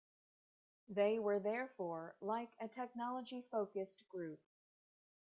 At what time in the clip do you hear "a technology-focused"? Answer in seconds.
2.59-4.07